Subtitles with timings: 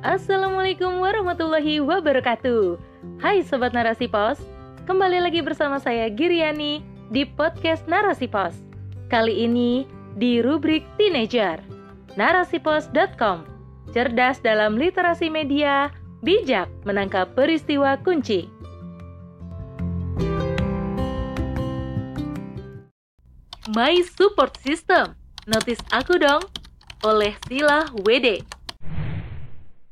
[0.00, 2.80] Assalamualaikum warahmatullahi wabarakatuh.
[3.20, 4.40] Hai Sobat Narasi Pos
[4.88, 6.80] Kembali lagi bersama saya Giriani
[7.12, 8.56] di podcast Narasi Pos.
[9.12, 9.84] Kali ini
[10.16, 11.60] di rubrik Teenager
[12.16, 13.44] Narasipos.com
[13.92, 15.92] Cerdas dalam literasi media,
[16.24, 18.48] bijak menangkap peristiwa kunci.
[23.76, 25.12] My Support System.
[25.44, 26.40] Notice aku dong.
[27.04, 28.59] Oleh Sila WD.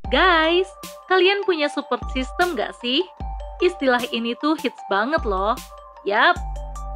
[0.09, 0.73] Guys,
[1.13, 3.05] kalian punya support system gak sih?
[3.61, 5.53] Istilah ini tuh hits banget loh.
[6.09, 6.33] Yap,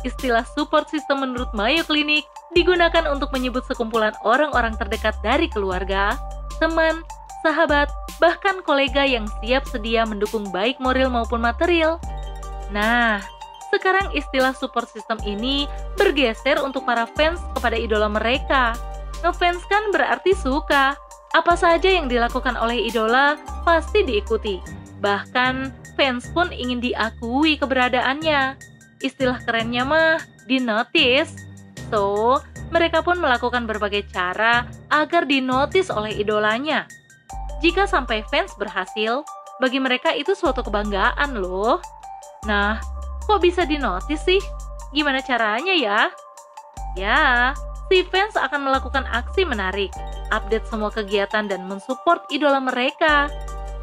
[0.01, 2.25] istilah support system menurut Mayo Clinic
[2.57, 6.17] digunakan untuk menyebut sekumpulan orang-orang terdekat dari keluarga,
[6.57, 7.05] teman,
[7.45, 12.01] sahabat, bahkan kolega yang siap sedia mendukung baik moral maupun material.
[12.73, 13.21] Nah,
[13.69, 15.69] sekarang istilah support system ini
[16.01, 18.73] bergeser untuk para fans kepada idola mereka.
[19.21, 20.97] Ngefans kan berarti suka.
[21.33, 24.61] Apa saja yang dilakukan oleh idola pasti diikuti.
[25.01, 28.61] Bahkan fans pun ingin diakui keberadaannya.
[29.01, 31.33] Istilah kerennya mah dinotis.
[31.89, 36.85] So, mereka pun melakukan berbagai cara agar dinotis oleh idolanya.
[37.65, 39.25] Jika sampai fans berhasil,
[39.57, 41.81] bagi mereka itu suatu kebanggaan loh.
[42.45, 42.77] Nah,
[43.25, 44.41] kok bisa dinotis sih?
[44.93, 46.13] Gimana caranya ya?
[46.93, 47.57] Ya,
[47.93, 49.93] si fans akan melakukan aksi menarik,
[50.33, 53.29] update semua kegiatan dan mensupport idola mereka.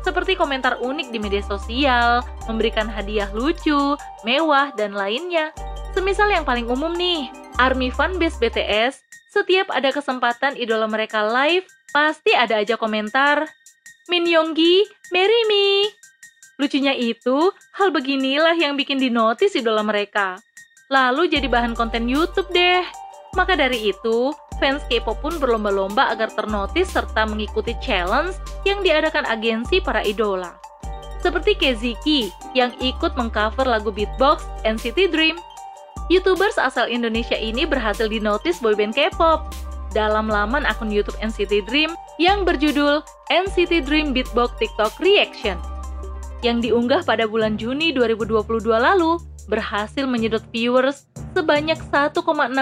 [0.01, 3.93] Seperti komentar unik di media sosial, memberikan hadiah lucu,
[4.25, 5.53] mewah, dan lainnya.
[5.93, 7.29] Semisal yang paling umum nih,
[7.61, 8.97] ARMY fanbase BTS,
[9.29, 13.45] setiap ada kesempatan idola mereka live, pasti ada aja komentar,
[14.09, 15.93] Min Yonggi, marry me.
[16.57, 20.41] Lucunya itu, hal beginilah yang bikin dinotis idola mereka.
[20.89, 22.81] Lalu jadi bahan konten YouTube deh.
[23.39, 28.35] Maka dari itu, fans K-pop pun berlomba-lomba agar ternotis serta mengikuti challenge
[28.67, 30.59] yang diadakan agensi para idola.
[31.23, 35.39] Seperti Keziki yang ikut mengcover lagu beatbox NCT Dream.
[36.11, 39.47] YouTubers asal Indonesia ini berhasil dinotis boyband K-pop
[39.95, 42.99] dalam laman akun YouTube NCT Dream yang berjudul
[43.31, 45.55] NCT Dream Beatbox TikTok Reaction.
[46.43, 52.19] Yang diunggah pada bulan Juni 2022 lalu, berhasil menyedot viewers sebanyak 1,6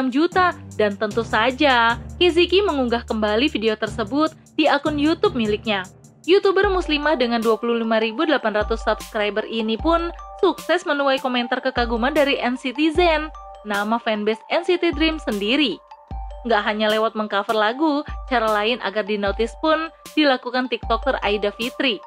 [0.09, 5.83] juta dan tentu saja Kiziki mengunggah kembali video tersebut di akun YouTube miliknya.
[6.27, 10.11] YouTuber muslimah dengan 25.800 subscriber ini pun
[10.43, 13.31] sukses menuai komentar kekaguman dari NCT Zen,
[13.63, 15.79] nama fanbase NCT Dream sendiri.
[16.43, 19.87] Nggak hanya lewat mengcover lagu, cara lain agar dinotis pun
[20.19, 21.97] dilakukan TikToker Aida Fitri.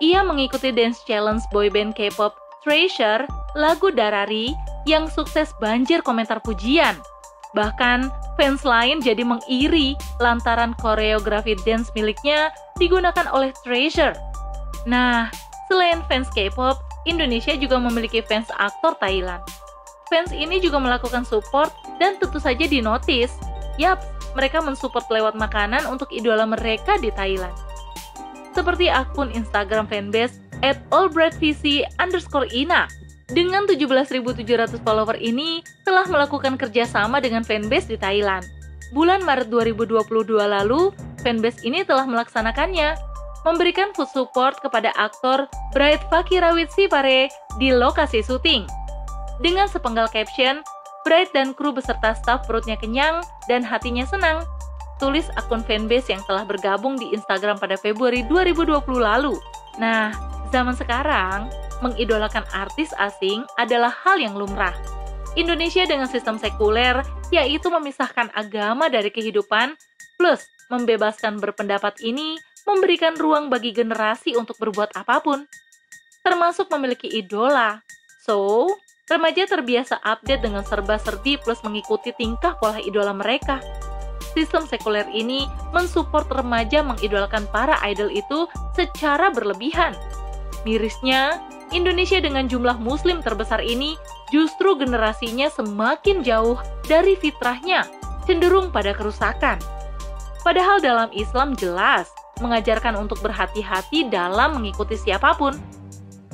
[0.00, 2.32] Ia mengikuti dance challenge boyband K-pop
[2.64, 4.52] Treasure, lagu Darari,
[4.88, 6.96] yang sukses banjir komentar pujian.
[7.52, 14.14] Bahkan, fans lain jadi mengiri lantaran koreografi dance miliknya digunakan oleh Treasure.
[14.86, 15.28] Nah,
[15.66, 19.42] selain fans K-pop, Indonesia juga memiliki fans aktor Thailand.
[20.08, 23.34] Fans ini juga melakukan support dan tentu saja dinotis.
[23.78, 24.02] Yap,
[24.34, 27.54] mereka mensupport lewat makanan untuk idola mereka di Thailand.
[28.54, 32.90] Seperti akun Instagram fanbase at allbreadvc underscore ina.
[33.30, 38.42] Dengan 17.700 follower ini telah melakukan kerjasama dengan fanbase di Thailand.
[38.90, 40.02] Bulan Maret 2022
[40.34, 40.90] lalu,
[41.22, 42.98] fanbase ini telah melaksanakannya,
[43.46, 47.30] memberikan food support kepada aktor Bright Fakirawit Sipare
[47.62, 48.66] di lokasi syuting.
[49.38, 50.66] Dengan sepenggal caption,
[51.06, 54.42] Bright dan kru beserta staf perutnya kenyang dan hatinya senang.
[54.98, 59.32] Tulis akun fanbase yang telah bergabung di Instagram pada Februari 2020 lalu.
[59.80, 60.12] Nah,
[60.50, 61.46] Zaman sekarang,
[61.80, 64.72] mengidolakan artis asing adalah hal yang lumrah.
[65.38, 69.78] Indonesia dengan sistem sekuler, yaitu memisahkan agama dari kehidupan,
[70.18, 75.46] plus membebaskan berpendapat ini memberikan ruang bagi generasi untuk berbuat apa pun,
[76.26, 77.80] termasuk memiliki idola.
[78.26, 78.68] So,
[79.06, 83.62] remaja terbiasa update dengan serba-serbi plus mengikuti tingkah pola idola mereka.
[84.30, 88.46] Sistem sekuler ini mensupport remaja mengidolakan para idol itu
[88.78, 89.90] secara berlebihan
[90.64, 91.40] Mirisnya,
[91.70, 93.94] Indonesia dengan jumlah muslim terbesar ini
[94.34, 96.58] justru generasinya semakin jauh
[96.90, 97.86] dari fitrahnya,
[98.26, 99.58] cenderung pada kerusakan.
[100.42, 105.54] Padahal dalam Islam jelas mengajarkan untuk berhati-hati dalam mengikuti siapa pun.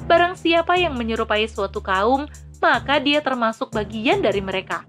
[0.06, 2.31] Barang siapa yang menyerupai suatu kaum,
[2.62, 4.87] maka dia termasuk bagian dari mereka.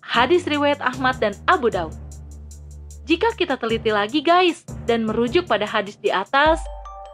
[0.00, 1.92] Hadis riwayat Ahmad dan Abu Daud.
[3.04, 6.62] Jika kita teliti lagi guys, dan merujuk pada hadis di atas,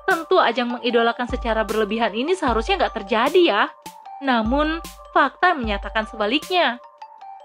[0.07, 3.63] Tentu ajang mengidolakan secara berlebihan ini seharusnya nggak terjadi ya.
[4.23, 4.79] Namun,
[5.11, 6.79] fakta menyatakan sebaliknya.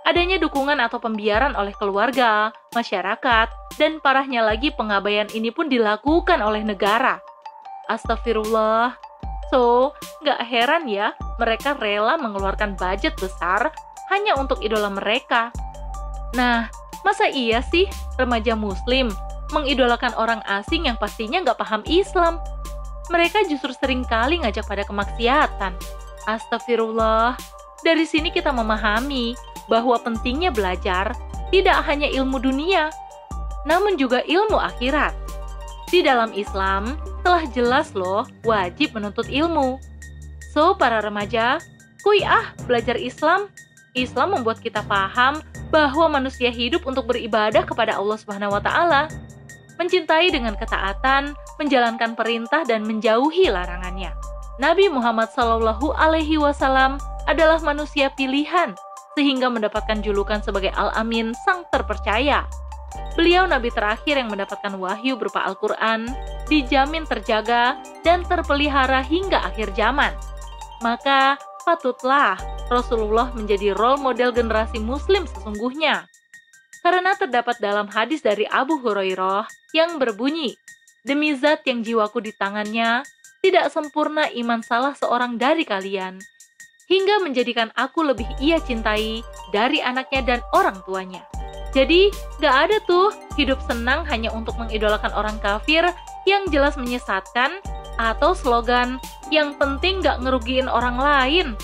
[0.05, 6.61] Adanya dukungan atau pembiaran oleh keluarga, masyarakat, dan parahnya lagi pengabaian ini pun dilakukan oleh
[6.65, 7.21] negara.
[7.89, 8.97] Astagfirullah.
[9.51, 9.91] So,
[10.23, 13.73] nggak heran ya mereka rela mengeluarkan budget besar
[14.13, 15.51] hanya untuk idola mereka.
[16.37, 16.71] Nah,
[17.03, 19.11] masa iya sih remaja muslim
[19.51, 22.39] mengidolakan orang asing yang pastinya nggak paham Islam?
[23.11, 25.75] Mereka justru sering kali ngajak pada kemaksiatan.
[26.25, 27.35] Astagfirullah.
[27.81, 29.33] Dari sini kita memahami
[29.67, 31.11] bahwa pentingnya belajar
[31.51, 32.93] tidak hanya ilmu dunia,
[33.67, 35.11] namun juga ilmu akhirat.
[35.91, 39.75] Di dalam Islam, telah jelas loh wajib menuntut ilmu.
[40.55, 41.59] So, para remaja,
[42.01, 43.51] kui ah belajar Islam.
[43.91, 49.07] Islam membuat kita paham bahwa manusia hidup untuk beribadah kepada Allah Subhanahu wa taala,
[49.79, 54.13] mencintai dengan ketaatan, menjalankan perintah dan menjauhi larangannya.
[54.61, 58.77] Nabi Muhammad Shallallahu alaihi wasallam adalah manusia pilihan
[59.17, 62.45] sehingga mendapatkan julukan sebagai Al-Amin, sang terpercaya.
[63.15, 66.07] Beliau nabi terakhir yang mendapatkan wahyu berupa Al-Quran,
[66.47, 70.15] dijamin terjaga dan terpelihara hingga akhir zaman.
[70.79, 71.35] Maka
[71.67, 72.39] patutlah
[72.71, 76.07] Rasulullah menjadi role model generasi muslim sesungguhnya.
[76.81, 79.45] Karena terdapat dalam hadis dari Abu Hurairah
[79.75, 80.55] yang berbunyi,
[81.01, 83.01] Demi zat yang jiwaku di tangannya,
[83.41, 86.21] tidak sempurna iman salah seorang dari kalian,
[86.85, 91.25] hingga menjadikan aku lebih ia cintai dari anaknya dan orang tuanya.
[91.73, 95.89] Jadi, gak ada tuh hidup senang hanya untuk mengidolakan orang kafir
[96.29, 97.57] yang jelas menyesatkan
[97.97, 99.01] atau slogan
[99.33, 101.57] yang penting gak ngerugiin orang lain.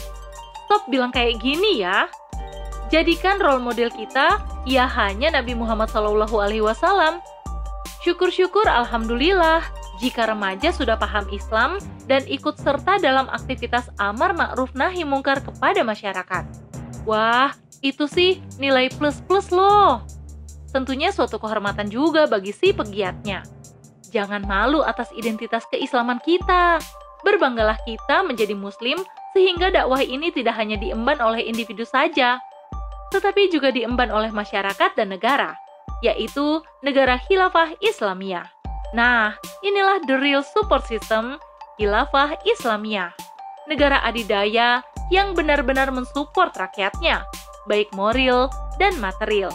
[0.68, 2.12] Stop bilang kayak gini ya.
[2.92, 7.24] Jadikan role model kita ya hanya Nabi Muhammad SAW.
[8.04, 9.64] Syukur-syukur Alhamdulillah
[10.04, 11.80] jika remaja sudah paham Islam
[12.12, 16.44] dan ikut serta dalam aktivitas amar ma'ruf nahi mungkar kepada masyarakat.
[17.08, 20.04] Wah, itu sih nilai plus-plus loh.
[20.76, 23.48] Tentunya suatu kehormatan juga bagi si pegiatnya.
[24.12, 26.80] Jangan malu atas identitas keislaman kita.
[27.24, 29.00] Berbanggalah kita menjadi muslim
[29.38, 32.42] sehingga dakwah ini tidak hanya diemban oleh individu saja,
[33.14, 35.54] tetapi juga diemban oleh masyarakat dan negara,
[36.02, 38.50] yaitu negara khilafah Islamiyah.
[38.98, 41.38] Nah, inilah the real support system
[41.78, 43.14] Khilafah Islamiyah.
[43.70, 44.82] Negara adidaya
[45.14, 47.22] yang benar-benar mensupport rakyatnya,
[47.70, 48.50] baik moral
[48.82, 49.54] dan material.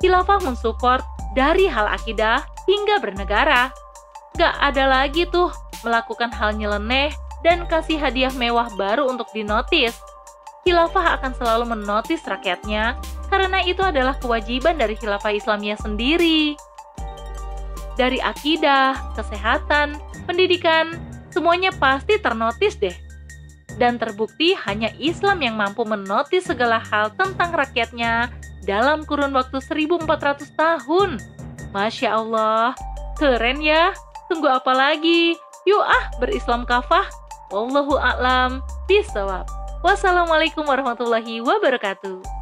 [0.00, 1.04] Khilafah mensupport
[1.36, 3.68] dari hal akidah hingga bernegara.
[4.40, 5.52] Gak ada lagi tuh
[5.84, 7.12] melakukan hal nyeleneh
[7.46, 9.94] dan kasih hadiah mewah baru untuk dinotis.
[10.66, 12.98] Khilafah akan selalu menotis rakyatnya
[13.32, 16.58] karena itu adalah kewajiban dari khilafah Islamiyah sendiri
[17.98, 20.94] dari akidah, kesehatan, pendidikan,
[21.34, 22.94] semuanya pasti ternotis deh.
[23.74, 28.30] Dan terbukti hanya Islam yang mampu menotis segala hal tentang rakyatnya
[28.62, 30.06] dalam kurun waktu 1400
[30.54, 31.18] tahun.
[31.74, 32.72] Masya Allah,
[33.18, 33.92] keren ya.
[34.30, 35.34] Tunggu apa lagi?
[35.66, 37.06] Yuk ah berislam kafah.
[37.48, 39.48] Wallahu a'lam bisawab.
[39.80, 42.37] Wassalamualaikum warahmatullahi wabarakatuh.